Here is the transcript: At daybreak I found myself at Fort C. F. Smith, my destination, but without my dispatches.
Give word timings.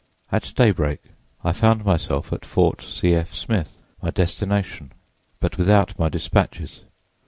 At 0.31 0.53
daybreak 0.55 0.99
I 1.43 1.51
found 1.51 1.85
myself 1.85 2.33
at 2.33 2.43
Fort 2.43 2.81
C. 2.81 3.13
F. 3.13 3.35
Smith, 3.35 3.83
my 4.01 4.09
destination, 4.09 4.93
but 5.39 5.59
without 5.59 5.99
my 5.99 6.09
dispatches. 6.09 6.81